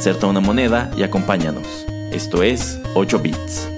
[0.00, 1.66] Inserta una moneda y acompáñanos.
[2.10, 3.68] Esto es 8 bits.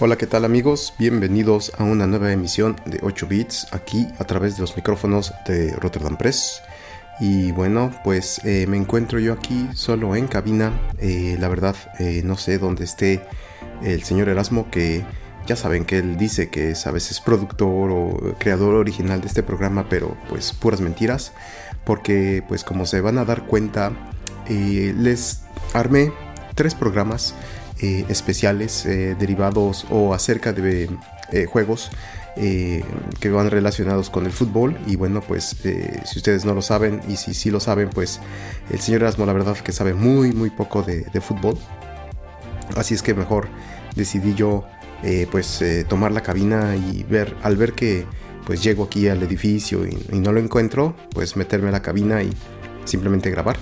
[0.00, 0.92] Hola, ¿qué tal amigos?
[0.98, 5.70] Bienvenidos a una nueva emisión de 8 bits aquí a través de los micrófonos de
[5.76, 6.60] Rotterdam Press.
[7.20, 10.72] Y bueno, pues eh, me encuentro yo aquí solo en cabina.
[10.98, 13.22] Eh, la verdad, eh, no sé dónde esté
[13.82, 15.04] el señor Erasmo, que
[15.46, 19.42] ya saben que él dice que es a veces productor o creador original de este
[19.42, 21.32] programa, pero pues puras mentiras.
[21.84, 23.92] Porque pues como se van a dar cuenta,
[24.48, 26.12] les armé
[26.54, 27.34] tres programas
[27.80, 30.90] especiales derivados o acerca de
[32.38, 32.84] eh,
[33.20, 34.78] que van relacionados con el fútbol.
[34.86, 35.56] Y bueno pues
[36.04, 38.20] si ustedes no lo saben y si sí lo saben pues
[38.70, 41.58] el señor Erasmo la verdad que sabe muy muy poco de, fútbol.
[42.76, 43.48] Así es que mejor
[43.96, 44.64] decidí yo
[45.30, 48.04] pues tomar la cabina y ver al ver que
[48.44, 52.22] pues llego aquí al edificio y, y, no lo encuentro pues meterme a la cabina
[52.22, 52.30] y
[52.84, 53.56] simplemente grabar.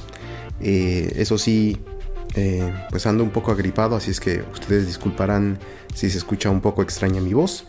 [0.61, 1.81] Eso sí
[2.37, 5.59] eh, pues ando un poco agripado, así es que ustedes disculparán
[5.95, 7.65] si se escucha un poco extraña mi voz.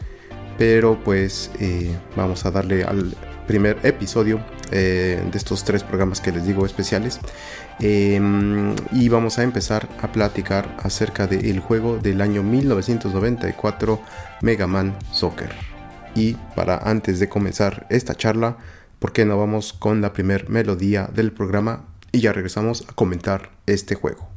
[0.57, 3.15] Pero pues eh, vamos a darle al
[3.47, 7.19] primer episodio eh, de estos tres programas que les digo especiales.
[7.79, 14.01] Em, y vamos a empezar a platicar acerca del juego del año 1994,
[14.41, 15.51] Mega Man Soccer.
[16.15, 18.57] Y para antes de comenzar esta charla,
[18.99, 21.85] ¿por qué no vamos con la primer melodía del programa?
[22.11, 24.36] Y ya regresamos a comentar este juego.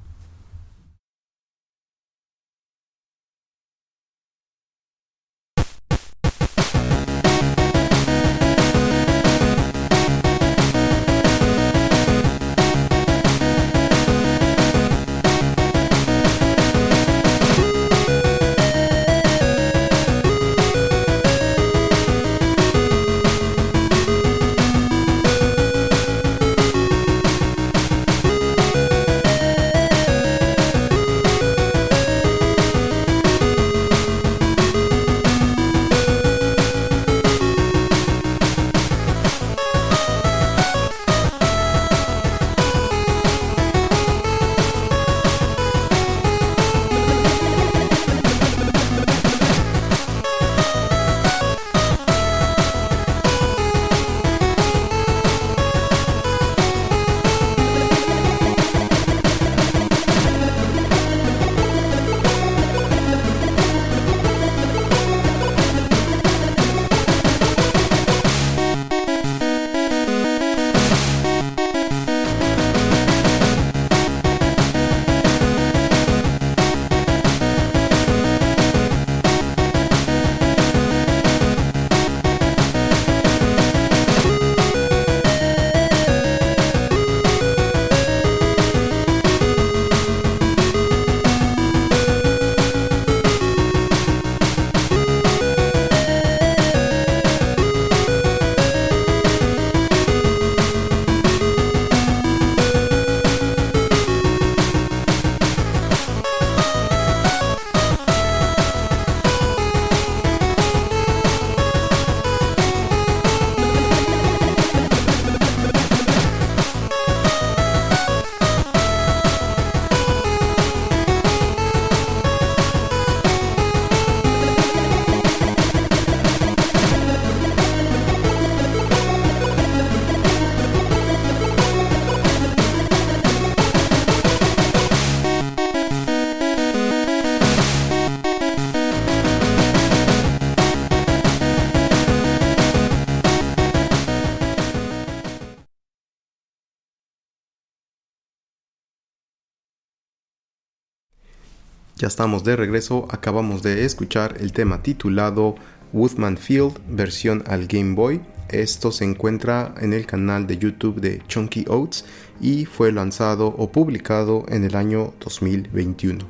[152.00, 155.56] Ya estamos de regreso, acabamos de escuchar el tema titulado
[155.92, 158.22] Woodman Field versión al Game Boy.
[158.48, 162.06] Esto se encuentra en el canal de YouTube de Chunky Oats
[162.40, 166.26] y fue lanzado o publicado en el año 2021.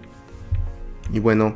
[1.13, 1.55] Y bueno,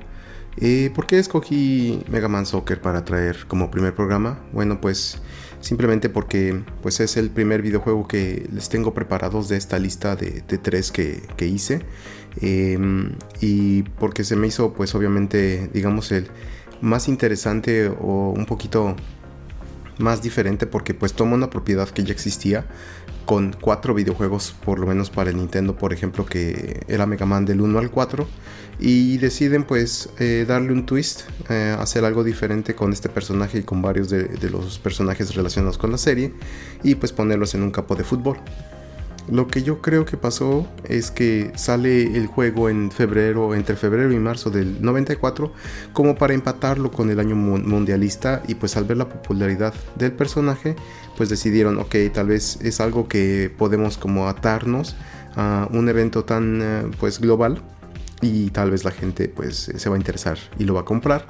[0.59, 4.39] eh, ¿por qué escogí Mega Man Soccer para traer como primer programa?
[4.53, 5.21] Bueno, pues
[5.61, 10.43] simplemente porque pues es el primer videojuego que les tengo preparados de esta lista de,
[10.43, 11.81] tres que, hice
[12.41, 16.29] em, y porque se me hizo pues obviamente digamos el
[16.81, 18.97] más interesante o un poquito
[19.99, 22.67] más diferente porque pues toma una propiedad que ya existía
[23.27, 27.45] con cuatro videojuegos por lo menos para el Nintendo por ejemplo que era Mega Man
[27.45, 28.27] del 1 al 4
[28.79, 33.63] y deciden pues eh, darle un twist, eh, hacer algo diferente con este personaje y
[33.63, 36.33] con varios de, los personajes relacionados con la serie
[36.83, 38.39] y pues ponerlos en un campo de fútbol.
[39.29, 44.13] Lo que yo creo que pasó es que sale el juego en febrero, entre febrero
[44.13, 45.51] y marzo del 94,
[45.95, 50.77] como para empatarlo con el año mundialista y pues al ver la popularidad del personaje,
[51.17, 54.95] pues decidieron, ok, tal vez es algo que podemos como atarnos
[55.37, 57.63] a un evento tan eh, pues global
[58.21, 61.27] y tal vez la gente pues se va a interesar y lo va a comprar.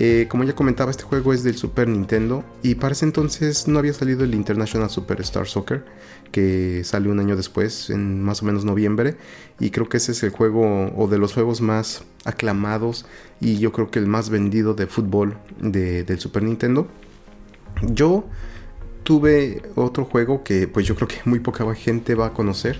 [0.00, 3.80] Eh, como ya comentaba, este juego es del Super Nintendo y para ese entonces no
[3.80, 5.84] había salido el International Superstar Soccer,
[6.30, 9.16] que salió un año después, en más o menos noviembre,
[9.58, 13.06] y creo que ese es el juego o de los juegos más aclamados
[13.40, 16.86] y yo creo que el más vendido de fútbol del Super Nintendo.
[17.82, 18.24] Yo
[19.02, 22.78] tuve otro juego que pues yo creo que muy poca gente va a conocer,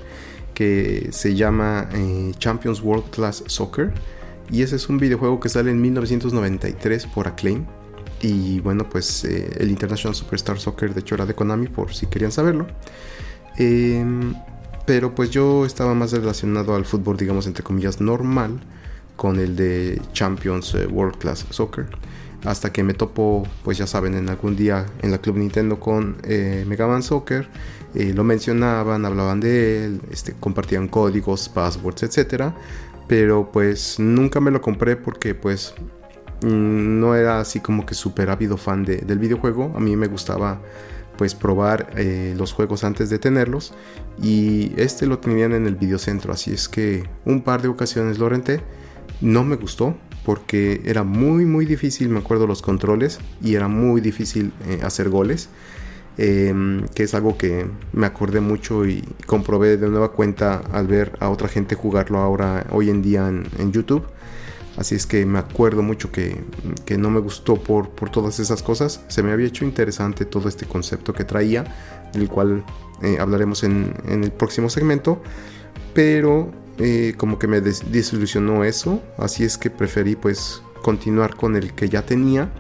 [0.55, 3.93] que se llama eh, Champions World Class Soccer.
[4.51, 7.67] Y ese es un videojuego que sale en 1993 por Acclaim.
[8.21, 12.33] Y bueno, pues eh, el International Superstar Soccer de hecho de Konami, por si querían
[12.33, 12.67] saberlo.
[13.57, 14.35] Em,
[14.87, 18.61] pero pues yo estaba más relacionado al fútbol, digamos, entre comillas, normal,
[19.17, 21.87] con el de Champions eh, World Class Soccer.
[22.45, 26.17] Hasta que me topo, pues ya saben, en algún día en la Club Nintendo con
[26.23, 27.49] Mega Man Soccer
[27.95, 32.53] eh, lo mencionaban, hablaban de él, este, compartían códigos, passwords, etc.
[33.09, 35.75] Pero pues nunca me lo compré porque pues
[36.43, 39.73] mm, no era así como que súper ávido fan del videojuego.
[39.75, 40.61] A mí me gustaba
[41.17, 43.75] pues probar eh, los juegos antes de tenerlos
[44.23, 46.33] y este lo tenían en el videocentro.
[46.33, 48.61] Así es que un par de ocasiones lo renté.
[49.21, 54.03] No me gustó porque era muy muy difícil me acuerdo los controles y era muy
[54.03, 55.49] difícil eh, hacer goles
[56.21, 61.13] Em, que es algo que me acordé mucho y comprobé de nueva cuenta al ver
[61.21, 64.05] a otra gente jugarlo ahora, hoy en día en, YouTube.
[64.77, 66.43] Así es que me acuerdo mucho que,
[66.99, 69.01] no me gustó por, por, todas esas cosas.
[69.07, 71.65] Se me había hecho interesante todo este concepto que traía,
[72.13, 72.65] del cual
[73.01, 75.23] eh, hablaremos en, el próximo segmento.
[75.95, 79.01] Pero eh, como que me desilusionó eso.
[79.19, 82.51] Así es que preferí pues continuar con el que ya tenía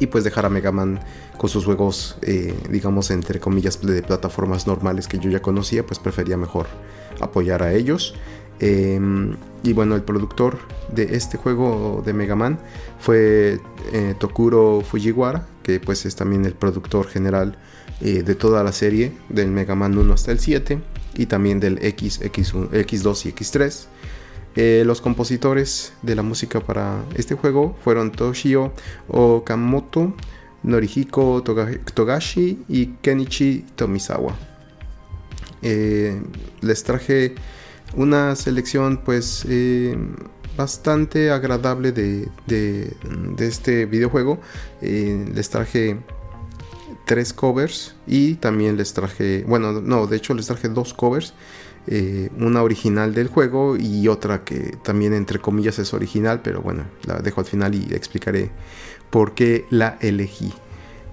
[0.00, 1.00] y pues dejar a Mega Man
[1.36, 5.98] con sus juegos, eh, digamos, entre comillas, de plataformas normales que yo ya conocía, pues
[5.98, 6.66] prefería mejor
[7.20, 8.14] apoyar a ellos.
[8.58, 10.58] Em, y bueno, el productor
[10.90, 12.58] de este juego de Mega Man
[12.98, 13.60] fue
[13.92, 17.58] eh, Tokuro Fujiwara, que pues es también el productor general
[18.00, 20.80] eh, de toda la serie, del Mega Man 1 hasta el 7,
[21.16, 24.84] y también del X, X1, X2 y X3.
[24.84, 28.72] los compositores de la música para este juego fueron Toshio
[29.08, 30.14] Okamoto,
[30.66, 34.34] Norihiko Togashi y Kenichi Tomisawa.
[35.62, 36.20] Eh,
[36.60, 37.34] les traje
[37.94, 39.96] una selección pues eh,
[40.56, 42.28] bastante agradable de,
[43.38, 44.40] este videojuego.
[44.82, 45.98] Eh, les traje
[47.06, 51.32] tres covers y también les traje, bueno, no, de hecho les traje dos covers.
[52.38, 57.20] una original del juego y otra que también entre comillas es original, pero bueno, la
[57.20, 58.50] dejo al final y explicaré
[59.10, 60.52] por qué la elegí.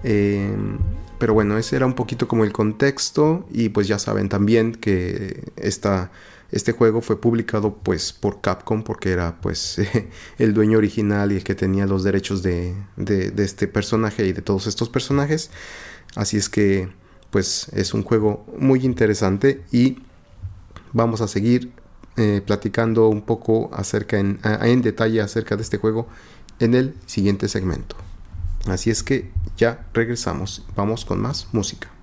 [0.02, 0.78] Em,
[1.18, 5.52] pero bueno, ese era un poquito como el contexto y pues ya saben también que
[5.56, 9.80] este juego fue publicado pues por Capcom porque era pues
[10.38, 14.42] el dueño original y el que tenía los derechos de, de, este personaje y de
[14.42, 15.50] todos estos personajes.
[16.16, 16.88] Así es que
[17.30, 19.98] pues es un juego muy interesante y
[20.92, 21.72] vamos a seguir
[22.16, 26.06] eh, platicando un poco acerca en, en detalle acerca de este juego
[26.58, 27.96] en el siguiente segmento.
[28.66, 31.93] Así es que ya regresamos, vamos con más música.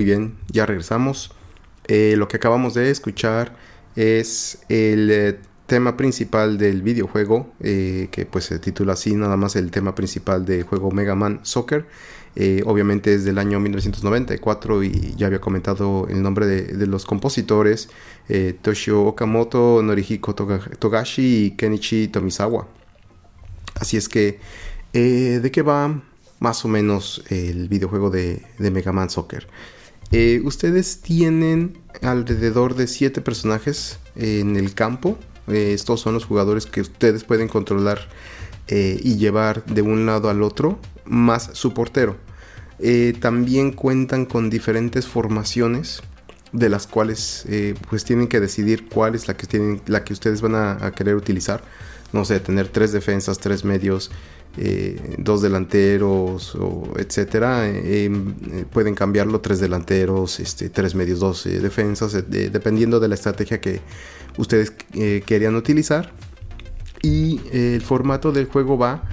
[0.00, 1.30] Muy bien, ya regresamos.
[1.86, 3.54] Eh, lo que acabamos de escuchar
[3.96, 9.56] es el eh, tema principal del videojuego, eh, que pues se titula así, nada más
[9.56, 11.84] el tema principal del juego Mega Man Soccer.
[12.64, 17.90] obviamente es del año 1994 y ya había comentado el nombre de, los compositores,
[18.62, 22.68] Toshio Okamoto, Norihiko Togashi y Kenichi Tomisawa.
[23.74, 24.40] Así es que,
[24.94, 26.00] ¿de qué va
[26.38, 29.46] más o menos el videojuego de, de Mega Man Soccer?
[30.12, 35.18] Eh, ustedes tienen alrededor de 7 personajes en el campo.
[35.46, 38.08] Eh, estos son los jugadores que ustedes pueden controlar
[38.68, 42.16] eh, y llevar de un lado al otro, más su portero.
[43.20, 46.02] también cuentan con diferentes formaciones
[46.52, 47.46] de las cuales
[47.88, 51.14] pues tienen que decidir cuál es la que, tienen, la que ustedes van a querer
[51.14, 51.62] utilizar.
[52.12, 54.10] No sé, tener tres defensas, tres medios,
[54.56, 57.68] eh, dos delanteros, o etcétera.
[57.68, 63.60] Eh, eh, pueden cambiarlo tres delanteros, este, tres medios, dos defensas, dependiendo de la estrategia
[63.60, 63.80] que
[64.38, 64.72] ustedes
[65.26, 66.12] querían utilizar.
[67.02, 69.04] Y el formato del juego va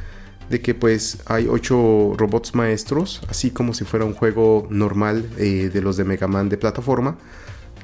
[0.49, 5.81] de que pues hay ocho robots maestros, así como si fuera un juego normal de
[5.81, 7.17] los de Mega Man de plataforma,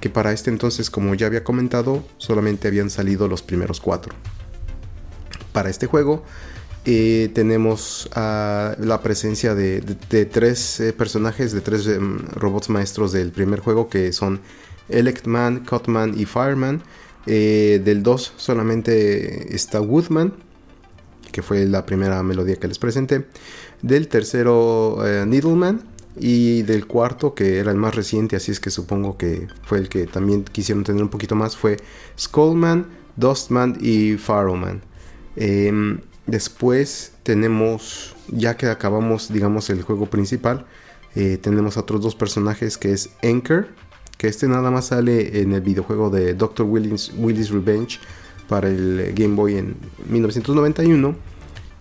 [0.02, 4.14] que para este entonces, como ya había comentado, solamente habían salido los primeros cuatro.
[5.54, 6.24] Para este juego
[6.86, 9.82] eh, tenemos la presencia de,
[10.30, 14.42] tres eh, personajes, de tres em, robots maestros del primer juego que son
[14.90, 16.82] Electman, Cutman y Fireman.
[17.26, 20.34] Eh, del 2 solamente está Woodman,
[21.32, 23.28] que fue la primera melodía que les presenté.
[23.82, 25.94] Del tercero Needleman.
[26.16, 29.90] Y del cuarto, que era el más reciente, así es que supongo que fue el
[29.90, 31.78] que también quisieron tener un poquito más, fue
[32.20, 32.86] Skullman,
[33.16, 34.84] Dustman y Pharaohman.
[36.26, 40.66] Después tenemos, ya que acabamos, digamos, el juego principal,
[41.16, 43.68] eh, tenemos otros dos personajes que es Anchor,
[44.18, 46.66] que este nada más sale en el videojuego de Dr.
[46.66, 48.00] Willis, Willis Revenge
[48.48, 49.76] para el Game Boy en
[50.10, 51.16] 1991,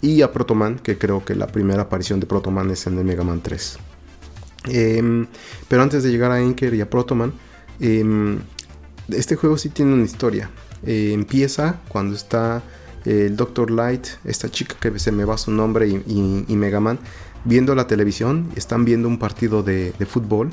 [0.00, 3.22] y a Protoman, que creo que la primera aparición de Protoman es en el Mega
[3.22, 3.78] Man 3.
[4.64, 5.26] Em,
[5.68, 7.32] pero antes de llegar a Anchor y a Protoman,
[7.78, 8.38] em,
[9.08, 10.50] este juego sí tiene una historia.
[10.84, 12.62] Eh, empieza cuando está
[13.04, 13.70] el Dr.
[13.70, 16.98] Light, esta chica que se me va su nombre y, y, Mega Man,
[17.44, 20.50] viendo la televisión, están viendo un partido de, fútbol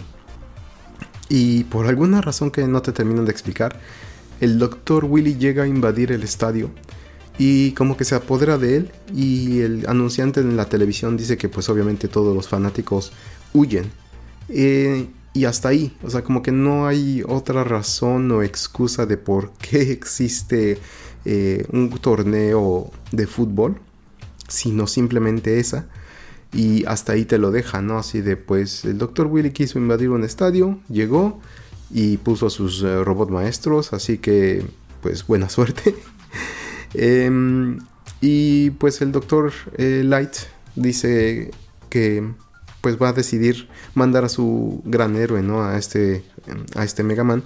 [1.29, 3.79] y por alguna razón que no te terminan de explicar,
[4.39, 5.05] el Dr.
[5.05, 6.71] Willy llega a invadir el estadio
[7.37, 11.49] y como que se apodera de él y el anunciante en la televisión dice que
[11.49, 13.11] pues obviamente todos los fanáticos
[13.53, 13.91] huyen.
[14.49, 19.17] Eh, y hasta ahí, o sea, como que no hay otra razón o excusa de
[19.17, 20.79] por qué existe
[21.31, 23.79] eh, un torneo de fútbol,
[24.47, 25.87] sino simplemente esa.
[26.51, 27.99] Y hasta ahí te lo deja, ¿no?
[27.99, 29.27] Así de, pues el Dr.
[29.27, 31.39] Willy quiso invadir un estadio, llegó
[31.91, 34.65] y puso a sus eh, robot maestros, así que,
[35.03, 35.93] pues buena suerte.
[36.95, 37.77] Em,
[38.21, 39.53] y pues el Dr.
[39.77, 40.33] Eh, Light
[40.75, 41.51] dice
[41.91, 42.27] que
[42.81, 45.63] pues va a decidir mandar a su gran héroe, ¿no?
[45.63, 46.23] A este,
[46.75, 47.43] a este Mega Man,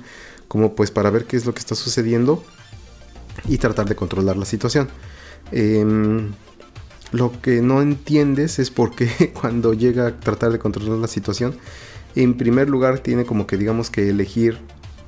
[0.47, 2.45] como pues para ver qué es lo que está sucediendo
[3.47, 4.89] y tratar de controlar la situación.
[5.51, 6.31] Em,
[7.11, 11.55] lo que no entiendes es por qué cuando llega a tratar de controlar la situación,
[12.15, 14.57] en primer lugar tiene como que digamos que elegir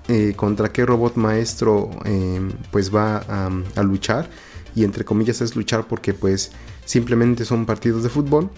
[0.08, 4.30] eh, contra qué robot maestro em, pues va a, luchar
[4.76, 6.52] y entre comillas es luchar porque pues
[6.86, 8.52] simplemente son partidos de fútbol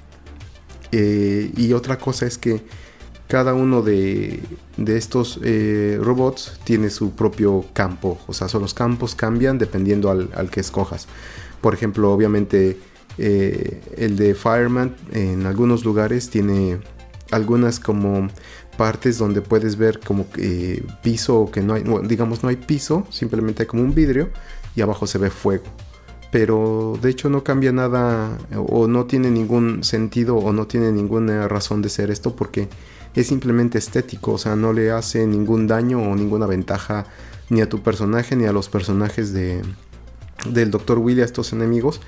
[0.91, 2.63] eh, y otra cosa es que
[3.27, 4.41] cada uno de,
[4.77, 8.17] estos eh, robots tiene su propio campo.
[8.27, 11.07] O sea, los campos cambian dependiendo al, que escojas.
[11.61, 12.79] Por ejemplo, obviamente
[13.17, 16.79] eh, el de Fireman en algunos lugares tiene
[17.31, 18.29] algunas como
[18.77, 23.63] partes donde puedes ver como que piso que no hay, digamos no hay piso, simplemente
[23.63, 24.29] hay como un vidrio
[24.75, 25.65] y abajo se ve fuego.
[26.31, 31.47] Pero de hecho no cambia nada o no tiene ningún sentido o no tiene ninguna
[31.47, 32.69] razón de ser esto porque
[33.19, 37.05] es simplemente estético, o sea, no le hace ningún daño o ninguna ventaja
[37.49, 39.63] ni a tu personaje ni a los personajes de,
[40.51, 40.99] del Dr.
[40.99, 41.99] Willy, a estos enemigos,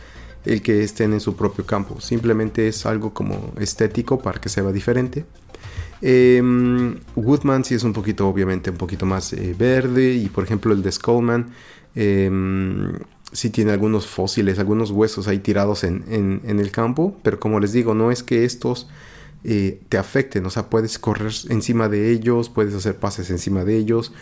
[0.45, 1.99] el que estén en su propio campo.
[1.99, 5.25] Simplemente es algo como estético para que se vea diferente.
[6.01, 10.13] Em, Woodman sí es un poquito, obviamente, un poquito más eh, verde.
[10.13, 11.47] Y por ejemplo, el de Skullman
[11.95, 12.29] eh,
[13.31, 17.17] sí tiene algunos fósiles, algunos huesos ahí tirados en, en, el campo.
[17.23, 18.87] Pero como les digo, no es que estos
[19.43, 20.45] eh, te afecten.
[20.45, 24.13] O sea, puedes correr encima de ellos, puedes hacer pases encima de ellos.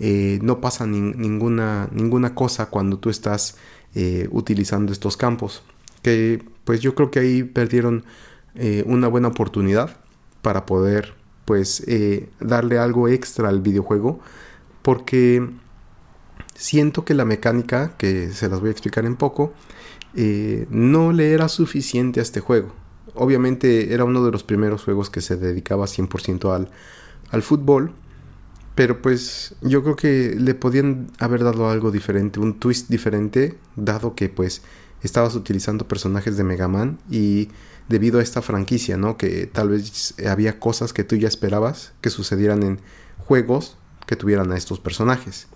[0.00, 3.56] Eh, no pasa ninguna, ninguna cosa cuando tú estás
[3.94, 5.62] eh, utilizando estos campos.
[6.02, 8.04] Que pues yo creo que ahí perdieron
[8.86, 9.96] una buena oportunidad
[10.42, 11.14] para poder
[11.44, 14.20] pues eh, darle algo extra al videojuego
[14.82, 15.48] porque
[16.54, 19.52] siento que la mecánica, que se las voy a explicar en poco,
[20.14, 22.72] eh, no le era suficiente a este juego.
[23.14, 26.70] Obviamente era uno de los primeros juegos que se dedicaba 100% al,
[27.30, 27.92] al fútbol,
[28.74, 34.14] pero pues yo creo que le podían haber dado algo diferente, un twist diferente, dado
[34.14, 34.62] que pues
[35.02, 37.48] estabas utilizando personajes de Mega Man y
[37.88, 39.16] debido a esta franquicia, ¿no?
[39.16, 42.80] Que tal vez había cosas que tú ya esperabas que sucedieran en
[43.18, 45.46] juegos que tuvieran a estos personajes.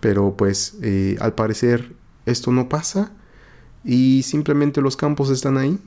[0.00, 1.94] Pero pues eh, al parecer
[2.26, 3.12] esto no pasa
[3.84, 5.78] y simplemente los campos están ahí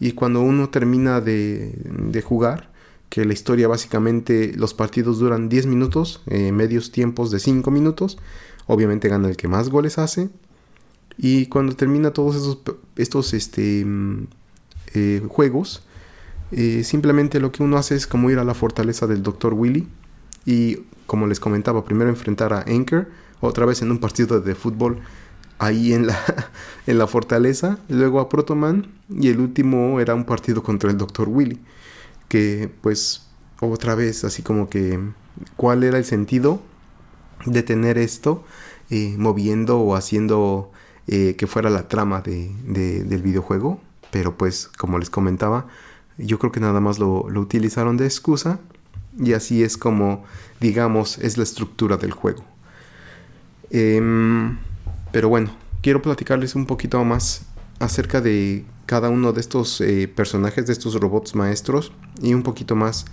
[0.00, 2.70] y cuando uno termina de, de jugar,
[3.08, 8.18] que la historia básicamente los partidos duran 10 minutos, eh, medios tiempos de 5 minutos,
[8.66, 10.28] obviamente gana el que más goles hace
[11.16, 12.58] y cuando termina todos esos,
[12.96, 14.26] estos este, mm,
[14.94, 15.82] eh, juegos,
[16.52, 19.54] eh, simplemente lo que uno hace es como ir a la fortaleza del Dr.
[19.54, 19.88] Willy
[20.44, 23.08] y como les comentaba, primero enfrentar a Anchor,
[23.40, 24.98] otra vez en un partido de fútbol
[25.58, 26.18] ahí en la,
[26.86, 31.28] en la fortaleza, luego a Protoman y el último era un partido contra el Dr.
[31.28, 31.60] Willy,
[32.28, 33.26] que pues
[33.60, 35.00] otra vez así como que
[35.56, 36.60] cuál era el sentido
[37.46, 38.44] de tener esto
[38.90, 40.70] eh, moviendo o haciendo
[41.06, 45.66] eh, que fuera la trama de, del videojuego, pero pues como les comentaba,
[46.16, 48.60] yo creo que nada más lo, lo utilizaron de excusa
[49.18, 50.24] y así es como
[50.60, 52.44] digamos es la estructura del juego.
[53.70, 54.58] Em,
[55.12, 55.50] pero bueno,
[55.82, 57.42] quiero platicarles un poquito más
[57.78, 61.92] acerca de cada uno de estos eh, personajes, de estos robots maestros
[62.22, 63.06] y un poquito más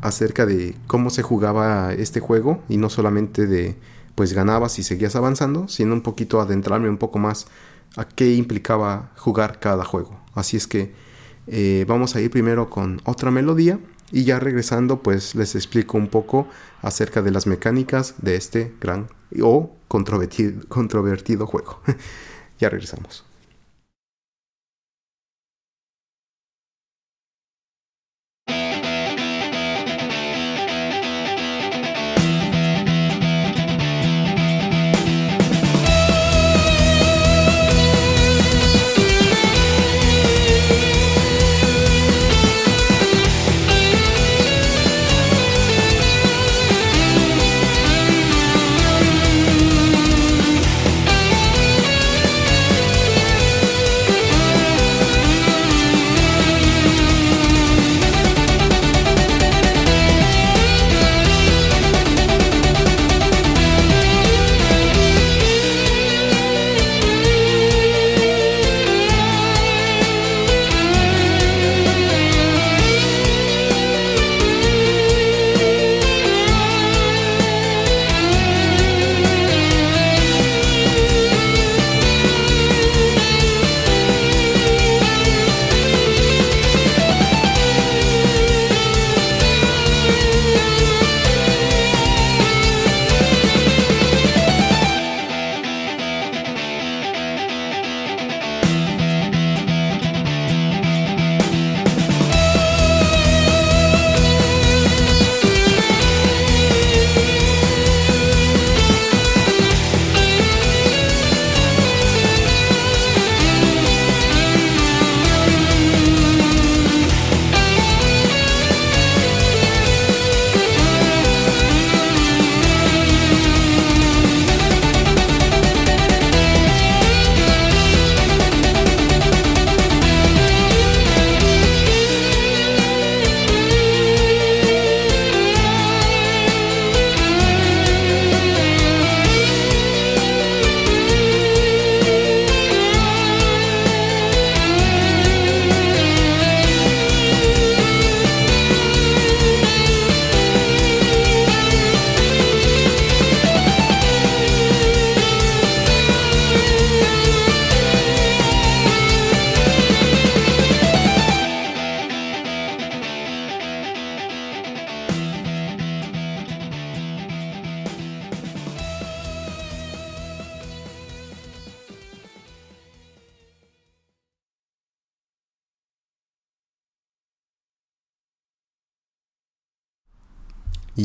[0.00, 3.76] acerca de cómo se jugaba este juego y no solamente de
[4.14, 7.46] pues ganabas y seguías avanzando, sino un poquito adentrarme un poco más
[7.96, 10.18] a qué implicaba jugar cada juego.
[10.34, 10.92] Así es que
[11.46, 13.78] eh, vamos a ir primero con otra melodía
[14.10, 16.48] y ya regresando pues les explico un poco
[16.82, 19.08] acerca de las mecánicas de este gran
[19.42, 21.80] o controvertido, controvertido juego.
[22.58, 23.29] ya regresamos.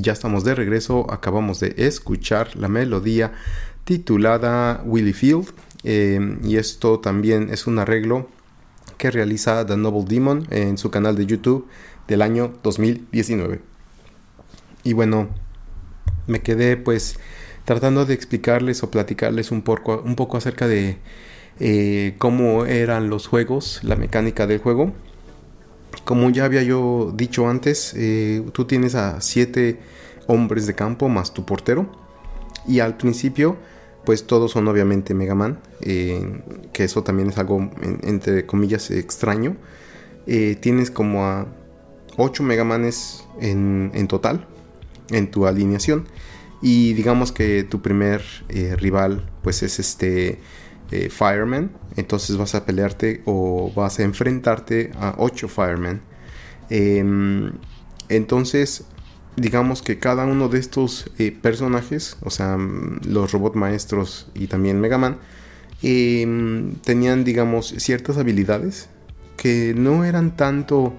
[0.06, 3.34] Ya estamos de regreso, acabamos de escuchar la melodía
[3.86, 5.48] titulada Willy Field.
[5.84, 8.30] Eh, y esto también es un arreglo
[8.98, 11.68] que realiza The Noble Demon en su canal de YouTube
[12.08, 13.62] del año 2019.
[14.84, 15.30] Y bueno,
[16.28, 17.18] me quedé pues
[17.66, 21.00] tratando de explicarles o platicarles un poco, un poco acerca de
[21.60, 24.94] eh, cómo eran los juegos, la mecánica del juego.
[26.06, 29.80] Como ya había yo dicho antes, eh, tú tienes a siete
[30.28, 31.92] hombres de campo más tu portero.
[32.68, 33.58] Y al principio,
[34.06, 36.42] pues todos son obviamente Mega Man, eh,
[36.72, 37.70] que eso también es algo
[38.04, 39.58] entre comillas extraño.
[40.26, 41.48] tienes como a
[42.18, 44.48] 8 Mega Manes en, en total
[45.10, 46.08] en tu alineación.
[46.62, 48.24] Y digamos que tu primer
[48.78, 50.40] rival pues es este
[50.96, 56.02] eh, firemen, entonces vas a pelearte o vas a enfrentarte a 8 firemen.
[56.70, 57.52] Em,
[58.08, 58.86] entonces,
[59.36, 64.48] digamos que cada uno de estos eh, personajes, o sea, mm, los robot maestros y
[64.48, 65.18] también Mega Man,
[65.84, 68.88] em, tenían, digamos, ciertas habilidades
[69.36, 70.94] que no eran tanto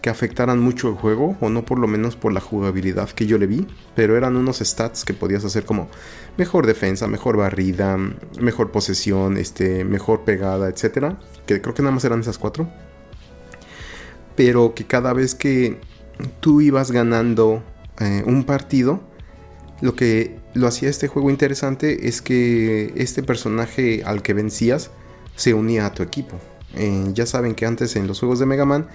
[0.00, 3.36] que afectaran mucho el juego, o no por lo menos por la jugabilidad que yo
[3.38, 5.88] le vi, pero eran unos stats que podías hacer como
[6.36, 7.96] mejor defensa, mejor barrida,
[8.40, 12.68] mejor posesión, este, mejor pegada, etcétera, que creo que nada más eran esas cuatro.
[14.36, 15.80] Pero que cada vez que
[16.40, 17.62] tú ibas ganando
[17.98, 19.00] eh, un partido,
[19.80, 24.90] lo que lo hacía este juego interesante es que este personaje al que vencías
[25.34, 26.36] se unía a tu equipo.
[26.74, 28.88] Eh, ya saben que antes en los juegos de Mega Man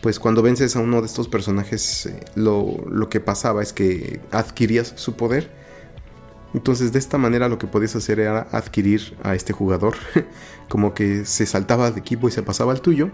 [0.00, 4.92] pues cuando vences a uno de estos personajes, eh, lo, que pasaba es que adquirías
[4.96, 5.50] su poder.
[6.54, 9.96] Entonces de esta manera lo que podías hacer era adquirir a este jugador,
[10.68, 13.10] como que se saltaba de equipo y se pasaba al tuyo.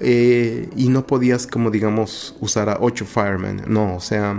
[0.00, 3.62] Eh, y no podías, como digamos, usar a 8 Fireman.
[3.66, 4.32] No, o sea,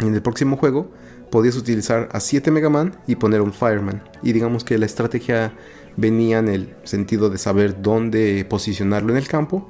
[0.00, 0.90] en el próximo juego
[1.30, 4.02] podías utilizar a 7 Mega Man y poner un Fireman.
[4.22, 5.54] Y digamos que la estrategia
[5.96, 9.68] venía en el sentido de saber dónde posicionarlo en el campo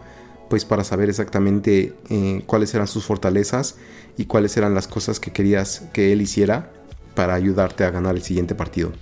[0.49, 3.77] pues para saber exactamente eh, cuáles eran sus fortalezas
[4.17, 6.73] y cuáles eran las cosas que querías que él hiciera
[7.15, 8.93] para ayudarte a ganar el siguiente partido.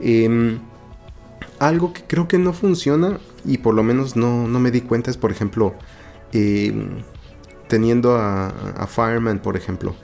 [0.00, 0.58] Em,
[1.58, 5.16] algo que creo que no funciona y por lo menos no, me di cuenta es,
[5.16, 5.74] por ejemplo,
[6.32, 7.02] em,
[7.68, 9.94] teniendo a, Fireman, por ejemplo,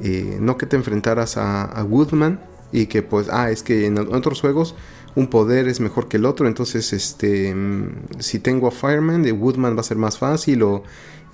[0.00, 2.40] eh, no que te enfrentaras a, a Woodman
[2.72, 4.74] y que pues, ah, es que en otros juegos
[5.14, 9.32] un poder es mejor que el otro, entonces este mm, si tengo a Fireman, de
[9.32, 10.84] Woodman va a ser más fácil o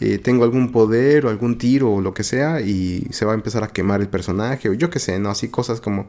[0.00, 3.34] eh, tengo algún poder o algún tiro o lo que sea y se va a
[3.34, 5.30] empezar a quemar el personaje o yo qué sé, ¿no?
[5.30, 6.06] Así cosas como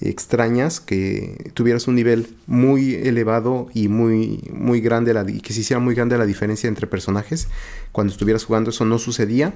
[0.00, 5.80] extrañas que tuvieras un nivel muy elevado y muy muy grande la, que se hiciera
[5.80, 7.48] muy grande la diferencia entre personajes
[7.92, 9.54] cuando estuvieras jugando eso no sucedía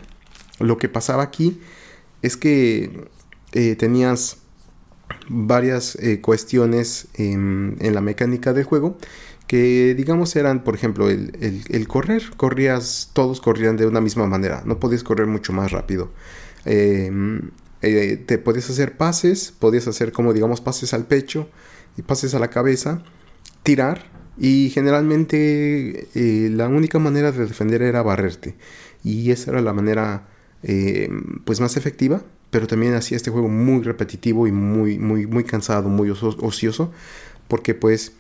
[0.59, 1.61] lo que pasaba aquí
[2.23, 3.07] es que
[3.53, 4.39] eh, tenías
[5.31, 8.99] varias eh, cuestiones en, la mecánica del juego
[9.47, 12.23] que digamos eran por ejemplo el, correr.
[12.37, 14.63] Corrías todos corrían de una misma manera.
[14.67, 16.11] No podías correr mucho más rápido.
[16.65, 17.51] Em,
[17.83, 21.49] eh, te podías hacer pases podías hacer como digamos pases al pecho
[21.97, 23.03] y pases a la cabeza
[23.63, 24.05] tirar
[24.37, 28.57] y generalmente eh, la única manera de defender era barrerte.
[29.05, 30.27] Y esa era la manera
[31.45, 35.89] pues más efectiva pero también hacía este juego muy repetitivo y muy, muy, muy cansado,
[35.89, 36.93] muy ocioso,
[37.49, 38.13] porque pues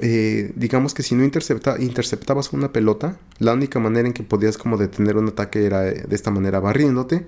[0.00, 4.76] eh, digamos que si no interceptabas una pelota, la única manera en que podías como
[4.76, 7.26] detener un ataque era de esta manera barriéndote.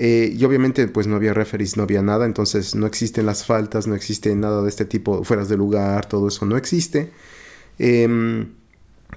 [0.00, 3.88] Eh, y obviamente pues no había referees, no había nada, entonces no existen las faltas,
[3.88, 7.10] no existe nada de este tipo, fueras de lugar, todo eso no existe.
[7.78, 8.52] Em,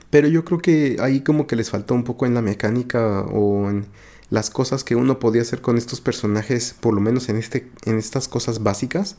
[0.10, 3.70] pero yo creo que ahí como que les faltó un poco en la mecánica o
[3.70, 3.86] en
[4.32, 7.98] las cosas que uno podía hacer con estos personajes, por lo menos en, este, en
[7.98, 9.18] estas cosas básicas.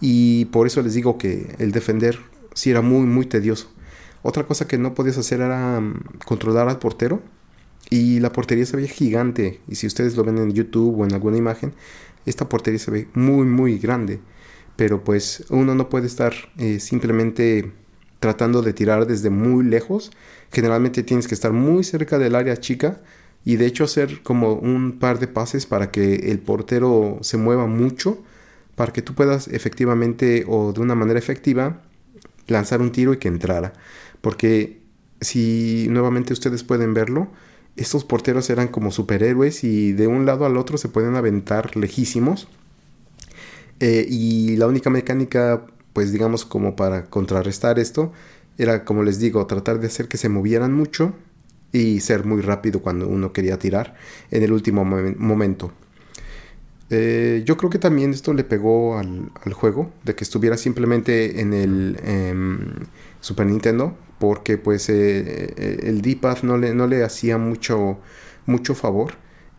[0.00, 2.18] Y por eso les digo que el defender
[2.54, 3.70] sí era muy, muy tedioso.
[4.22, 7.22] Otra cosa que no podías hacer era mm, controlar al portero.
[7.90, 9.60] Y la portería se veía gigante.
[9.68, 11.74] Y si ustedes lo ven en YouTube o en alguna imagen,
[12.24, 14.20] esta portería se ve muy, muy grande.
[14.76, 17.72] Pero pues uno no puede estar eh, simplemente
[18.20, 20.12] tratando de tirar desde muy lejos.
[20.50, 23.02] Generalmente tienes que estar muy cerca del área chica
[23.44, 27.66] y de hecho hacer como un par de pases para que el portero se mueva
[27.66, 28.18] mucho,
[28.74, 31.82] para que tú puedas efectivamente o de una manera efectiva
[32.46, 33.72] lanzar un tiro y que entrara.
[34.20, 34.80] Porque
[35.20, 37.28] si nuevamente ustedes pueden verlo,
[37.76, 42.48] estos porteros eran como superhéroes y de un lado al otro se pueden aventar lejísimos.
[43.80, 48.12] Eh, y la única mecánica, pues digamos como para contrarrestar esto,
[48.58, 51.14] era como les digo, tratar de hacer que se movieran mucho
[51.72, 53.94] y ser muy rápido cuando uno quería tirar
[54.30, 55.72] en el último momento.
[56.90, 61.54] Eh, yo creo que también esto le pegó al, juego, de que estuviera simplemente en
[61.54, 62.74] el em,
[63.20, 67.98] Super Nintendo, porque pues eh, eh, el D-pad no le, no le hacía mucho,
[68.46, 69.14] mucho favor.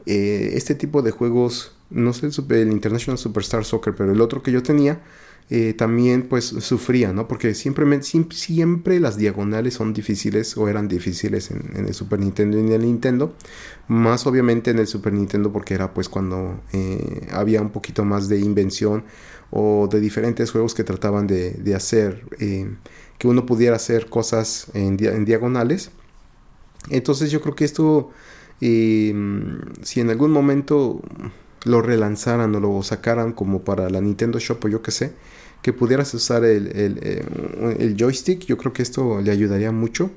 [0.06, 4.63] este tipo de juegos no sé el, International Superstar Soccer, pero el otro que yo
[4.63, 5.02] tenía
[5.49, 7.27] eh, también pues sufría, ¿no?
[7.27, 12.62] Porque siempre, siempre las diagonales son difíciles o eran difíciles en, el Super Nintendo y
[12.62, 13.36] en el Nintendo.
[13.88, 18.30] Más obviamente en el Super Nintendo porque era pues cuando eh, había un poquito más
[18.30, 19.04] de invención
[19.49, 22.69] o de diferentes juegos que trataban de, hacer, eh,
[23.17, 25.91] que uno pudiera hacer cosas en, en diagonales.
[26.89, 28.12] Entonces yo creo que esto
[28.62, 31.01] si en algún momento
[31.65, 35.13] lo relanzaran o lo sacaran como para la Nintendo Shop o yo qué sé,
[35.62, 40.12] que pudieras usar el, el, eh, joystick, yo creo que esto le ayudaría mucho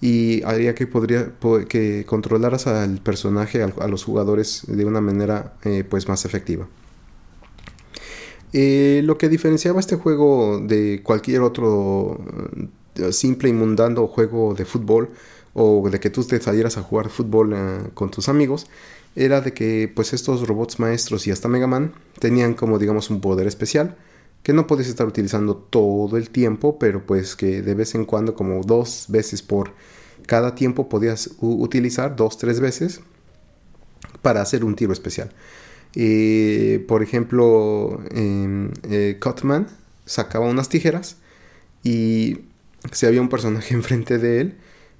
[0.00, 1.32] y haría que podría
[1.68, 6.68] que controlaras al personaje, a, los jugadores de una manera eh, pues más efectiva.
[8.52, 12.18] Eh, lo que diferenciaba este juego de cualquier otro
[13.10, 15.10] simple y mundano juego de fútbol
[15.58, 18.66] o de que tú te salieras a jugar fútbol eh, con tus amigos,
[19.16, 23.20] era de que pues estos robots maestros y hasta Mega Man tenían como digamos un
[23.20, 23.96] poder especial
[24.44, 28.34] que no puedes estar utilizando todo el tiempo, pero pues que de vez en cuando
[28.34, 29.72] como dos veces por
[30.26, 33.00] cada tiempo podías utilizar dos, tres veces
[34.22, 35.32] para hacer un tiro especial.
[36.86, 39.66] Por ejemplo, eh, Cutman
[40.04, 41.16] sacaba unas tijeras
[41.82, 42.38] y
[42.92, 44.54] si había un personaje enfrente de él,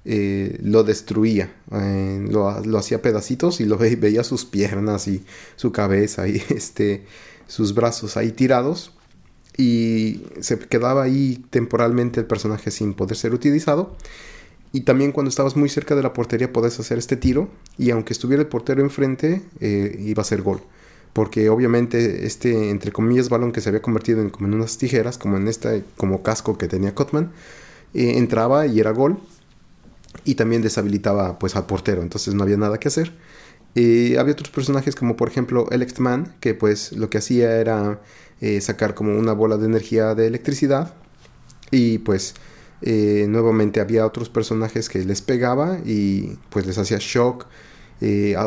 [0.05, 5.23] eh, lo destruía, eh, lo, hacía pedacitos y lo veía sus piernas y
[5.55, 7.03] su cabeza y este,
[7.47, 8.93] sus brazos ahí tirados
[9.57, 13.97] y se quedaba ahí temporalmente el personaje sin poder ser utilizado.
[14.71, 18.13] Y también cuando estabas muy cerca de la portería podés hacer este tiro y aunque
[18.13, 20.61] estuviera el portero enfrente eh, iba a ser gol.
[21.11, 25.47] Porque obviamente este, entre comillas, balón que se había convertido en unas tijeras, como en
[25.47, 27.31] este como casco que tenía Cotman,
[27.93, 29.19] entraba y era gol
[30.25, 33.13] y también deshabilitaba pues al portero, entonces no había nada que hacer.
[33.75, 38.01] Eh, había otros personajes como por ejemplo el Man, que pues lo que hacía era
[38.41, 40.93] eh, sacar como una bola de energía de electricidad
[41.71, 42.33] y pues
[42.81, 47.45] eh, nuevamente había otros personajes que les pegaba y pues les hacía shock.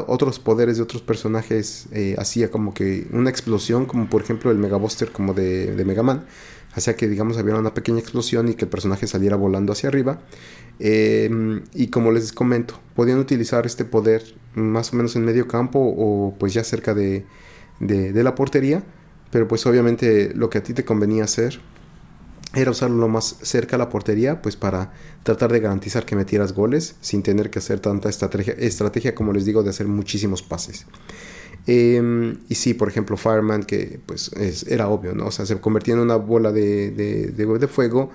[0.07, 1.87] otros poderes de otros personajes
[2.19, 6.03] hacía como que una explosión, como por ejemplo el Mega Buster como de, de Mega
[6.03, 6.25] Man,
[6.75, 10.21] hacía que digamos había una pequeña explosión y que el personaje saliera volando hacia arriba
[10.85, 15.79] Em, y como les comento, podían utilizar este poder más o menos en medio campo
[15.79, 17.25] o pues ya cerca de,
[17.79, 18.83] de, la portería.
[19.31, 21.61] Pero pues obviamente lo que a ti te convenía hacer
[22.53, 24.93] era usarlo lo más cerca a la portería, pues para
[25.23, 29.45] tratar de garantizar que metieras goles sin tener que hacer tanta estrategia, estrategia como les
[29.45, 30.87] digo, de hacer muchísimos pases.
[31.69, 34.33] Em, y sí, por ejemplo, Fireman, que pues
[34.67, 35.27] era obvio, ¿no?
[35.27, 38.11] O sea, se convertía en una bola de, de, de fuego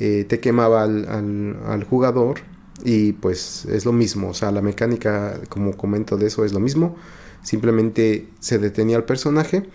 [0.00, 2.40] eh, te quemaba al, jugador
[2.84, 6.60] y pues es lo mismo, o sea, la mecánica, como comento de eso, es lo
[6.60, 6.96] mismo,
[7.42, 9.68] simplemente se detenía el personaje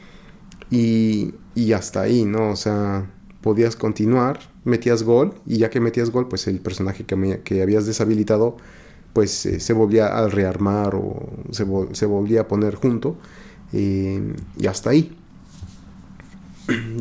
[0.72, 2.50] y, y hasta ahí, ¿no?
[2.50, 3.10] O sea,
[3.42, 7.86] podías continuar, metías gol y ya que metías gol, pues el personaje que, que habías
[7.86, 8.58] deshabilitado,
[9.14, 13.18] pues eh, se volvía a rearmar o se, se volvía a poner junto
[13.72, 15.16] eh, y hasta ahí.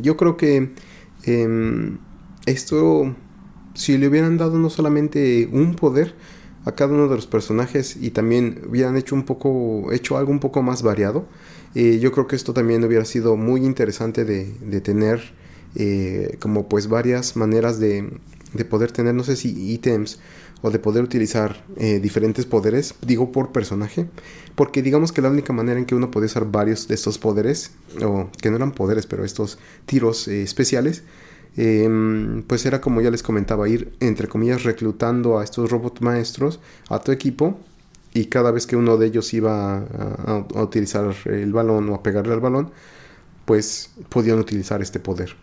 [0.03, 0.73] Yo creo que
[1.23, 1.99] em,
[2.47, 3.15] esto,
[3.75, 6.15] si le hubieran dado no solamente un poder
[6.65, 10.41] a cada uno de los personajes y también hubieran hecho un poco, hecho algo un
[10.41, 11.27] poco más variado,
[11.75, 15.35] eh, yo creo que esto también hubiera sido muy interesante de, de tener
[15.75, 18.09] eh, como pues varias maneras de,
[18.53, 20.21] de, poder tener, no sé si ítems
[20.63, 24.07] o de poder utilizar eh, diferentes poderes, digo por personaje,
[24.55, 27.73] porque digamos que la única manera en que uno puede usar varios de estos poderes,
[28.03, 31.03] o que no eran poderes, pero estos tiros especiales,
[31.57, 36.59] Em, pues era como ya les comentaba, ir entre comillas reclutando a estos robots maestros
[36.89, 37.59] a tu equipo
[38.13, 42.33] y cada vez que uno de ellos iba a, utilizar el balón o a pegarle
[42.33, 42.71] al balón,
[43.45, 45.37] pues podían utilizar este poder.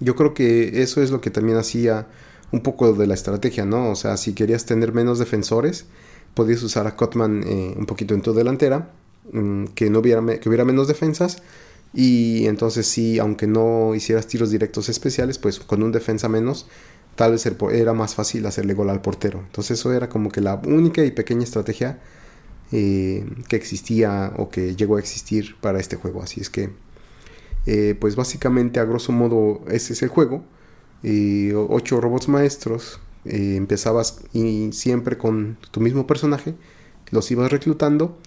[0.00, 2.06] Yo creo que eso es lo que también hacía
[2.52, 3.90] un poco de la estrategia, ¿no?
[3.90, 5.86] O sea, si querías tener menos defensores,
[6.34, 8.92] podías usar a Cotman eh, un poquito en tu delantera,
[9.32, 11.42] mm, que, no hubiera, que hubiera menos defensas
[11.94, 16.66] y entonces sí, aunque no hicieras tiros directos especiales, pues con un defensa menos,
[17.16, 19.40] tal vez era más fácil hacerle gol al portero.
[19.40, 21.98] Entonces eso era como que la única y pequeña estrategia
[22.70, 26.22] eh, que existía o que llegó a existir para este juego.
[26.22, 26.70] Así es que,
[27.66, 30.44] eh, pues básicamente a grosso modo ese es el juego.
[31.02, 33.00] y ocho robots maestros.
[33.24, 36.54] Eh, empezabas y siempre con tu mismo personaje.
[37.10, 38.18] Los ibas reclutando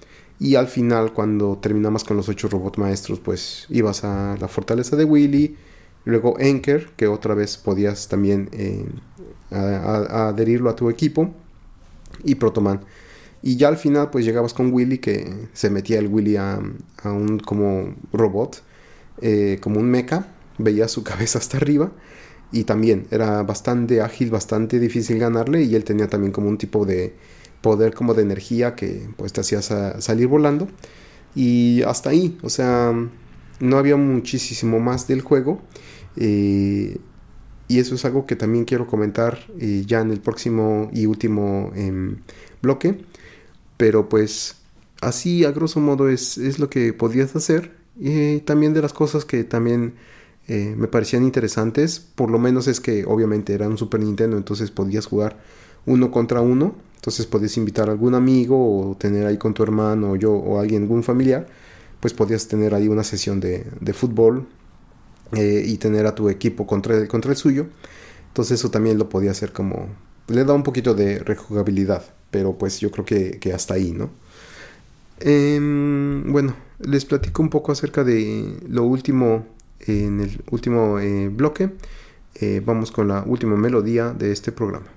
[0.41, 4.95] y al final, cuando terminamos con los ocho robots maestros, pues ibas a la fortaleza
[4.95, 5.55] de Willy.
[6.03, 8.87] Luego Enker, que otra vez podías también eh,
[9.51, 11.31] adherirlo a tu equipo.
[12.23, 12.81] Y Protoman.
[13.43, 16.59] Y ya al final pues llegabas con Willy que se metía el Willy a,
[17.03, 18.63] un como robot,
[19.21, 20.25] eh, como un mecha,
[20.57, 21.91] veía su cabeza hasta arriba
[22.51, 26.83] y también era bastante ágil, bastante difícil ganarle y él tenía también como un tipo
[26.83, 27.13] de
[27.61, 30.67] poder como de energía que pues te hacía salir volando
[31.35, 32.93] y hasta ahí, o sea,
[33.59, 35.61] no había muchísimo más del juego
[36.17, 36.97] eh,
[37.67, 41.71] y eso es algo que también quiero comentar eh, ya en el próximo y último
[41.75, 42.17] em,
[42.61, 43.05] bloque,
[43.77, 44.57] pero pues
[45.01, 49.25] así a grosso modo es, es lo que podías hacer y también de las cosas
[49.25, 49.93] que también
[50.47, 51.99] eh, me parecían interesantes.
[51.99, 55.37] Por lo menos es que obviamente era un Super Nintendo, entonces podías jugar
[55.85, 56.75] uno contra uno.
[56.95, 60.59] Entonces podías invitar a algún amigo o tener ahí con tu hermano o yo o
[60.59, 61.47] alguien, algún familiar.
[61.99, 64.47] Pues podías tener ahí una sesión de, fútbol
[65.33, 67.67] eh, y tener a tu equipo contra el, contra el suyo.
[68.27, 69.89] Entonces eso también lo podía hacer como...
[70.27, 74.09] Le da un poquito de rejugabilidad, pero pues yo creo que, que hasta ahí, ¿no?
[75.19, 79.45] Em, bueno, les platico un poco acerca de lo último
[79.81, 81.71] en el último eh, bloque.
[82.35, 84.87] Eh, vamos con la última melodía de este programa.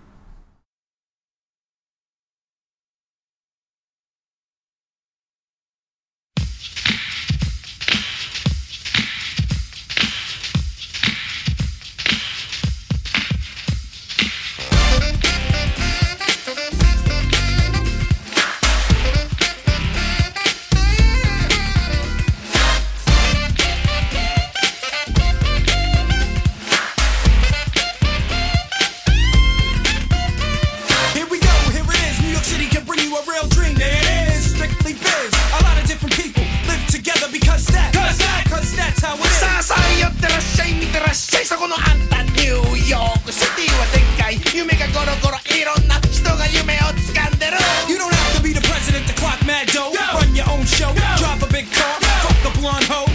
[44.35, 49.95] い夢がゴロゴロいろんな人が夢を掴んでる You don't have to be the president to clock mad dough.
[49.95, 51.95] Run your own show, drive a big car.
[52.27, 53.07] Fuck a blonde hoe.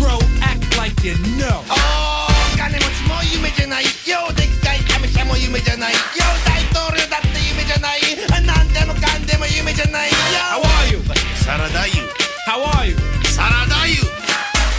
[0.00, 1.60] Bro, act like you know.
[1.68, 5.98] お金持ちも夢じゃないよでっかい神社も夢じゃないよ
[6.46, 8.00] 大統領だって夢じゃない
[8.46, 10.16] なんでもかんでも夢じゃないよ
[10.50, 10.98] How are you?
[11.44, 12.02] サラダ you.
[12.46, 12.96] How are you?
[13.28, 14.02] サラダ you?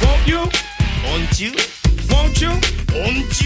[0.02, 0.50] Won't you?
[1.06, 1.52] Won't you?
[2.10, 3.37] Won't you?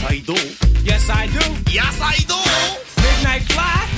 [0.00, 0.32] Yes, I do.
[0.82, 1.70] Yes, I do.
[1.70, 3.02] Yes, I do.
[3.02, 3.89] Midnight Fly.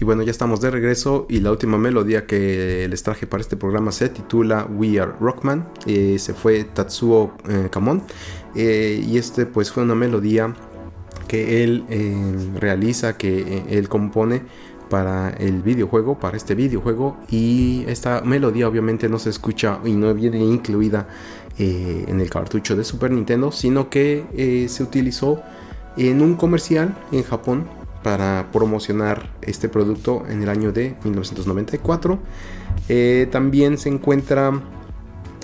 [0.00, 3.58] Y bueno, ya estamos de regreso y la última melodía que les traje para este
[3.58, 5.68] programa se titula We Are Rockman.
[5.84, 8.02] Eh, se fue Tatsuo eh, Kamon.
[8.54, 10.56] Eh, y este pues fue una melodía
[11.28, 11.84] que él
[12.58, 14.42] realiza, que él compone
[14.88, 17.18] para el videojuego, para este videojuego.
[17.30, 21.08] Y esta melodía obviamente no se escucha y no viene incluida
[21.58, 25.42] en el cartucho de Super Nintendo, sino que se utilizó
[25.96, 32.18] en un comercial en Japón para promocionar este producto en el año de 1994.
[32.88, 34.62] Eh, también se encuentra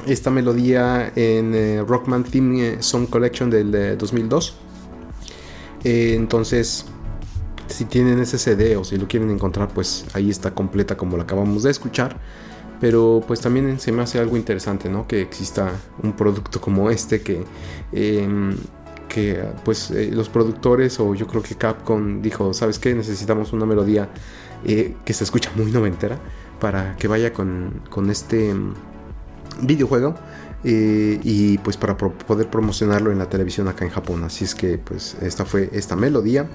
[0.06, 4.56] esta melodía en eh, Rockman Theme Song Collection del 2002.
[5.84, 6.86] Eh, entonces,
[7.68, 11.24] si tienen ese CD o si lo quieren encontrar, pues ahí está completa como la
[11.24, 12.18] acabamos de escuchar.
[12.80, 15.06] Pero pues también se me hace algo interesante, ¿no?
[15.06, 17.42] Que exista un producto como este que
[17.92, 18.54] em,
[19.08, 22.94] que pues eh, los productores o yo creo que Capcom dijo, ¿sabes qué?
[22.94, 24.08] Necesitamos una melodía
[24.64, 26.18] eh, que se escucha muy noventera
[26.60, 28.74] para que vaya con, este mm,
[29.62, 30.14] videojuego
[30.64, 34.24] eh, y pues para poder promocionarlo en la televisión acá en Japón.
[34.24, 36.48] Así es que pues esta fue esta melodía.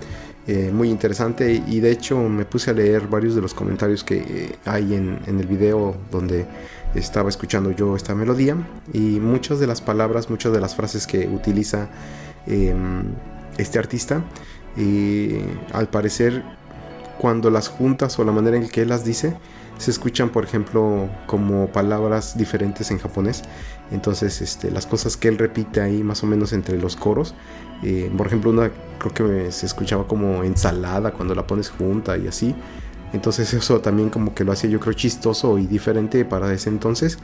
[0.73, 4.95] muy interesante y de hecho me puse a leer varios de los comentarios que hay
[4.95, 6.45] en el video donde
[6.95, 8.57] estaba escuchando yo esta melodía
[8.93, 11.89] y muchas de las palabras, muchas de las frases que utiliza
[12.47, 13.03] Em,
[13.57, 14.23] este artista.
[14.77, 15.35] Y
[15.73, 16.43] al parecer,
[17.19, 19.35] cuando las juntas o la manera en que él las dice,
[19.77, 23.43] se escuchan, por ejemplo, como palabras diferentes en japonés.
[23.91, 27.35] Entonces, este, las cosas que él repite ahí, más o menos entre los coros.
[27.83, 32.27] Eh, por ejemplo, una creo que se escuchaba como ensalada cuando la pones junta y
[32.27, 32.55] así.
[33.13, 37.17] Entonces eso también como que lo hacía yo creo chistoso y diferente para ese entonces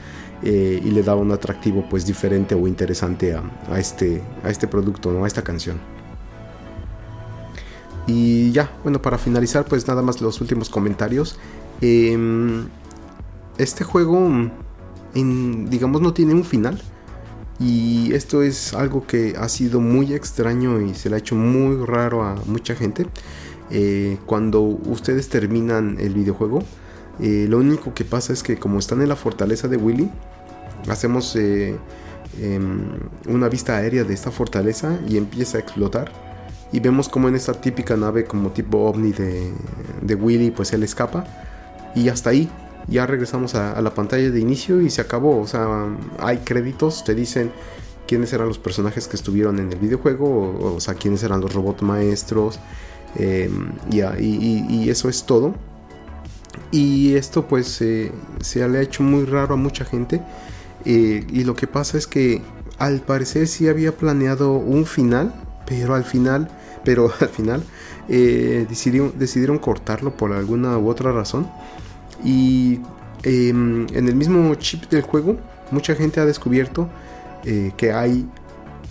[0.44, 5.12] eh, y le daba un atractivo pues diferente o interesante a, este, a este producto,
[5.12, 5.24] ¿no?
[5.24, 5.80] a esta canción.
[8.06, 11.38] Y ya, bueno, para finalizar pues nada más los últimos comentarios.
[11.82, 12.68] Em,
[13.58, 14.50] este juego,
[15.14, 16.82] digamos, no tiene un final.
[17.60, 21.86] Y esto es algo que ha sido muy extraño y se le ha hecho muy
[21.86, 23.08] raro a mucha gente.
[23.70, 26.64] Eh, cuando ustedes terminan el videojuego,
[27.20, 30.10] eh, lo único que pasa es que como están en la fortaleza de Willy,
[30.88, 31.76] hacemos eh,
[32.40, 36.12] em, una vista aérea de esta fortaleza y empieza a explotar.
[36.72, 41.26] Y vemos como en esta típica nave como tipo ovni de, Willy, pues él escapa.
[41.96, 42.50] Y hasta ahí,
[42.88, 45.40] ya regresamos a, la pantalla de inicio y se acabó.
[45.40, 45.88] O sea,
[46.20, 47.52] hay créditos, te dicen
[48.06, 51.54] quiénes eran los personajes que estuvieron en el videojuego, o, o sea, quiénes eran los
[51.54, 52.60] robots maestros,
[53.18, 55.56] Em, y, eso es todo.
[56.72, 58.12] Y esto pues se
[58.68, 60.22] le ha hecho muy raro a mucha gente.
[60.86, 62.42] Eh, y lo que pasa es que
[62.78, 65.34] al parecer sí había planeado un final,
[65.66, 66.50] pero al final,
[66.84, 67.64] pero al final
[68.08, 71.50] eh, decidieron, decidieron, cortarlo por alguna u otra razón.
[72.24, 72.80] Y
[73.24, 75.38] em, en el mismo chip del juego,
[75.72, 76.88] mucha gente ha descubierto
[77.44, 78.26] eh, que hay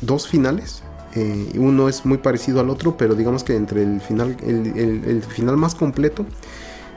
[0.02, 0.82] dos finales
[1.16, 5.56] eh, uno es muy parecido al otro, pero digamos que entre el final, el, final
[5.56, 6.26] más completo,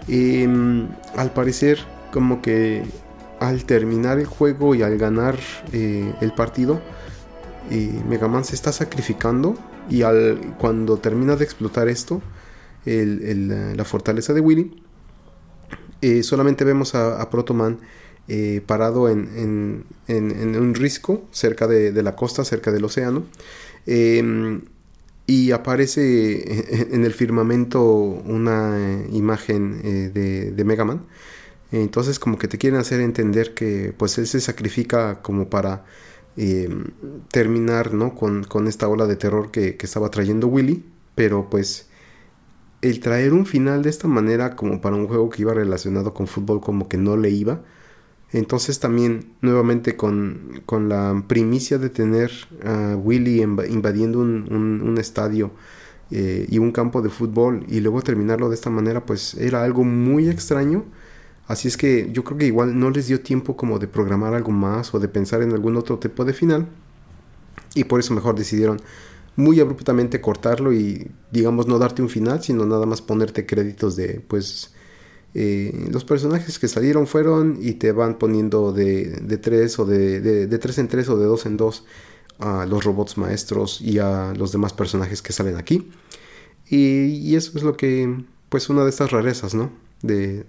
[0.10, 1.80] em, al parecer
[2.12, 2.84] como que
[3.40, 5.38] al terminar el juego y al ganar
[5.72, 6.82] eh, el partido,
[7.72, 9.56] eh, Mega Man se está sacrificando
[9.90, 12.22] y al, cuando termina de explotar esto,
[12.86, 14.84] la fortaleza de Willy,
[16.24, 17.80] solamente vemos a, a Proto Man
[18.66, 23.24] parado en, un risco cerca de, la costa, cerca del océano,
[23.86, 24.62] Em,
[25.28, 31.06] y aparece en el firmamento una imagen eh, de, Mega Man.
[31.72, 35.86] Entonces como que te quieren hacer entender que pues él se sacrifica como para
[36.38, 36.86] em,
[37.32, 38.16] terminar ¿no?
[38.16, 40.84] con, esta ola de terror que, que, estaba trayendo Willy.
[41.16, 41.90] Pero pues
[42.82, 46.28] el traer un final de esta manera como para un juego que iba relacionado con
[46.28, 47.62] fútbol como que no le iba.
[48.32, 52.32] Entonces también nuevamente con, la primicia de tener
[52.64, 55.52] a Willy invadiendo un, estadio
[56.12, 59.84] eh, y un campo de fútbol y luego terminarlo de esta manera pues era algo
[59.84, 60.86] muy extraño.
[61.48, 64.52] Así es que yo creo que igual no les dio tiempo como de programar algo
[64.52, 66.68] más o de pensar en algún otro tipo de final.
[67.74, 68.80] Y por eso mejor decidieron
[69.36, 74.22] muy abruptamente cortarlo y digamos no darte un final, sino nada más ponerte créditos de
[74.28, 74.74] pues
[75.36, 80.22] eh, los personajes que salieron fueron y te van poniendo de, de 3 o de,
[80.22, 81.86] de, 3 en 3 o de 2 en 2
[82.40, 85.92] a los robots maestros y a los demás personajes que salen aquí.
[86.70, 89.72] Y, eso es lo que, pues una de estas rarezas, ¿no?
[90.02, 90.46] De,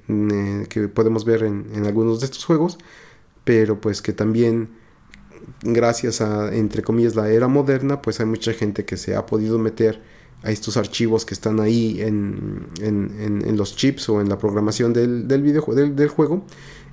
[0.69, 2.79] que podemos ver en, en, algunos de estos juegos,
[3.45, 4.71] pero pues que también
[5.63, 9.59] gracias a, entre comillas, la era moderna, pues hay mucha gente que se ha podido
[9.59, 10.01] meter
[10.43, 15.29] a estos archivos que están ahí en, en, los chips o en la programación del,
[15.29, 16.45] del, del, del, juego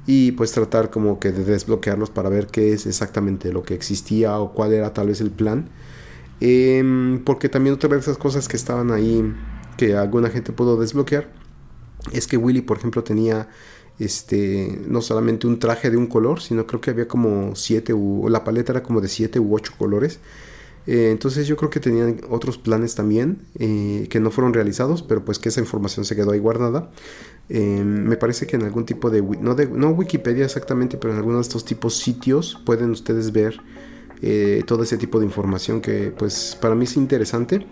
[0.05, 4.37] y pues tratar como que de desbloquearlos para ver qué es exactamente lo que existía
[4.39, 5.69] o cuál era tal vez el plan.
[6.39, 9.33] Em, porque también otra de esas cosas que estaban ahí
[9.77, 11.31] que alguna gente pudo desbloquear
[12.11, 13.49] es que Willy por ejemplo tenía
[13.97, 18.29] este no solamente un traje de un color sino creo que había como siete o
[18.29, 20.19] la paleta era como de siete u ocho colores
[20.87, 25.25] eh, entonces yo creo que tenían otros planes también eh, que no fueron realizados, pero
[25.25, 26.89] pues que esa información se quedó ahí guardada.
[27.49, 31.19] Eh, me parece que en algún tipo de no, de, no Wikipedia exactamente, pero en
[31.19, 33.59] algunos de estos tipos sitios pueden ustedes ver
[34.65, 37.67] todo ese tipo de información que pues para mí es interesante.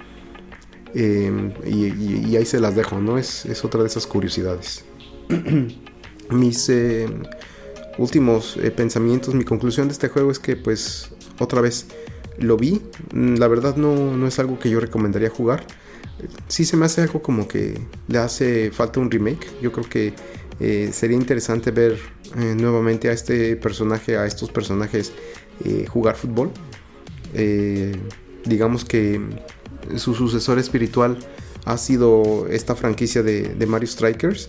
[0.94, 3.18] Y, ahí se las dejo, ¿no?
[3.18, 4.86] Es, es otra de esas curiosidades.
[6.30, 6.72] Mis
[7.98, 11.10] últimos pensamientos, mi conclusión de este juego es que pues
[11.40, 11.88] otra vez
[12.40, 12.82] lo vi,
[13.14, 15.66] mm, la verdad no, no es algo que yo recomendaría jugar.
[16.48, 17.78] Sí se me hace algo como que
[18.08, 19.48] le hace falta un remake.
[19.62, 20.14] Yo creo que
[20.60, 21.98] eh, sería interesante ver
[22.38, 25.12] eh, nuevamente a este personaje, a estos personajes
[25.64, 26.52] eh, jugar fútbol.
[28.46, 29.20] digamos que
[29.98, 31.18] su sucesor espiritual
[31.66, 34.48] ha sido esta franquicia de, Mario Strikers.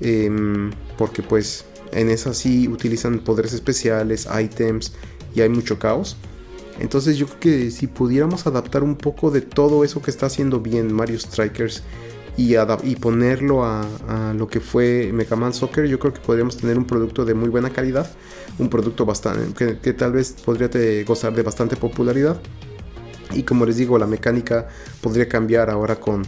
[0.00, 4.92] Em, porque pues en esa sí utilizan poderes especiales, items
[5.34, 6.16] y hay mucho caos.
[6.78, 10.60] Entonces yo creo que si pudiéramos adaptar un poco de todo eso que está haciendo
[10.60, 11.82] bien Mario Strikers
[12.38, 12.54] y,
[12.96, 13.84] ponerlo a,
[14.36, 17.48] lo que fue Mega Man Soccer, yo creo que podríamos tener un producto de muy
[17.48, 18.08] buena calidad,
[18.60, 20.70] un producto bastante que, tal vez podría
[21.04, 22.40] gozar de bastante popularidad.
[23.34, 24.68] Y como les digo, la mecánica
[25.00, 26.22] podría cambiar ahora con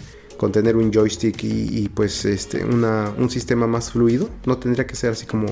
[0.53, 4.29] tener un joystick y, pues este, un sistema más fluido.
[4.47, 5.47] No tendría que ser así como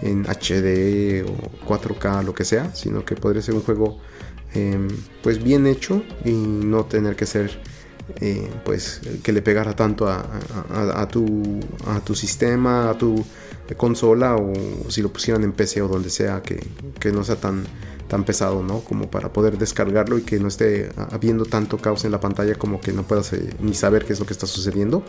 [0.00, 3.98] en HD o 4K, lo que sea, sino que podría ser un juego
[4.54, 4.88] Em,
[5.22, 7.60] pues bien hecho y no tener que ser
[8.20, 13.24] eh, pues que le pegara tanto a, tu, a tu sistema, a tu
[13.76, 14.52] consola o
[14.88, 16.58] si lo pusieran en PC o donde sea que,
[17.12, 17.64] no sea tan,
[18.08, 18.80] tan pesado, ¿no?
[18.80, 22.80] Como para poder descargarlo y que no esté habiendo tanto caos en la pantalla como
[22.80, 25.04] que no puedas eh, ni saber qué es lo que está sucediendo.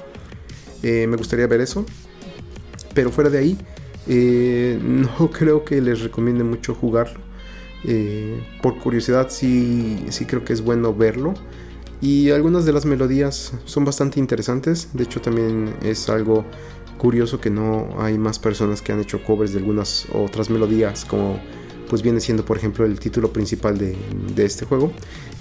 [0.84, 1.86] Eh, me gustaría ver eso.
[2.94, 3.58] Pero fuera de ahí,
[4.84, 7.31] no creo que les recomiende mucho jugarlo.
[7.86, 11.34] Eh, por curiosidad sí, sí creo que es bueno verlo.
[12.02, 14.90] Y algunas de las melodías son bastante interesantes.
[14.94, 16.46] De hecho también es algo
[16.98, 21.40] curioso que no hay más personas que han hecho covers de algunas otras melodías como
[21.90, 23.98] pues viene siendo por ejemplo el título principal de,
[24.38, 24.94] este juego.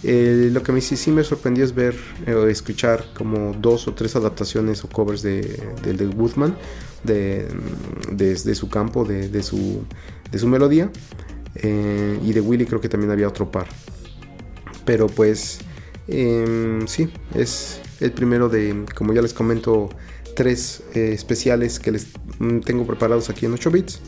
[0.03, 1.95] Eh, lo que me, sí, sí, me sorprendió es ver
[2.27, 5.43] o eh, escuchar como dos o tres adaptaciones o covers de,
[5.85, 6.57] de, Woodman
[7.05, 7.47] de,
[8.11, 9.85] de, su campo, de, de su
[10.49, 10.91] melodía.
[11.57, 13.67] Eh, y de Willy creo que también había otro par.
[14.85, 15.59] Pero pues
[16.09, 19.91] em, sí, es el primero de, como ya les comento,
[20.35, 24.01] tres eh, especiales que les mm, tengo preparados aquí en 8 bits.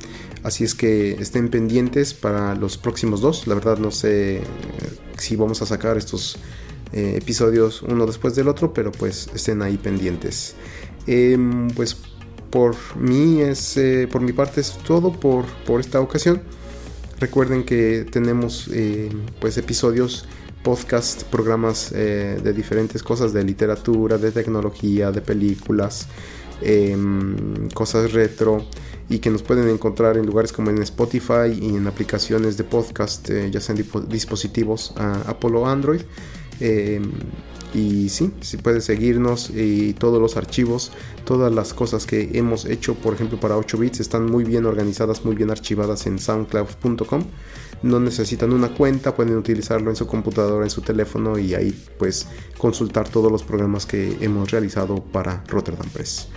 [0.42, 3.46] Así es que estén pendientes para los próximos dos.
[3.46, 4.42] La verdad no sé eh,
[5.18, 6.38] si vamos a sacar estos
[6.94, 10.54] episodios uno después del otro, pero pues estén ahí pendientes.
[11.06, 11.96] Em, pues
[12.50, 13.80] por mí es,
[14.10, 16.42] por mi parte es todo por, por esta ocasión.
[17.22, 19.08] Recuerden que tenemos eh,
[19.38, 20.24] pues episodios,
[20.64, 26.08] podcast, programas eh, de diferentes cosas, de literatura, de tecnología, de películas,
[26.62, 28.66] em, cosas retro
[29.08, 33.30] y que nos pueden encontrar en lugares como en Spotify y en aplicaciones de podcast,
[33.30, 36.00] eh, ya sean dispositivos Apple o Android.
[37.74, 40.92] Y sí, si puedes seguirnos y todos los archivos,
[41.24, 45.24] todas las cosas que hemos hecho, por ejemplo para 8 bits, están muy bien organizadas,
[45.24, 47.24] muy bien archivadas en soundcloud.com.
[47.82, 52.28] No necesitan una cuenta, pueden utilizarlo en su computadora, en su teléfono y ahí pues
[52.58, 56.28] consultar todos los programas que hemos realizado para Rotterdam Press.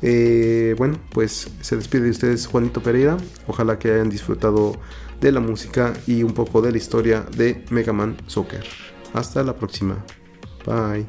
[0.00, 3.16] Eh, bueno, pues se despide de ustedes Juanito Pereira.
[3.46, 4.76] Ojalá que hayan disfrutado
[5.20, 8.64] de la música y un poco de la historia de Mega Man Soccer.
[9.12, 10.04] Hasta la próxima.
[10.64, 11.06] Bye.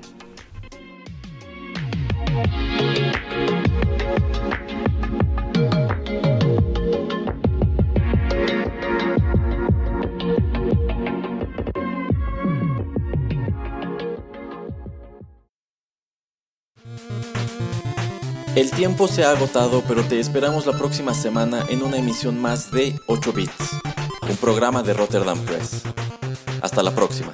[18.56, 22.72] El tiempo se ha agotado, pero te esperamos la próxima semana en una emisión más
[22.72, 23.72] de 8 Bits,
[24.30, 25.84] un programa de Rotterdam Press.
[26.62, 27.34] Hasta la próxima.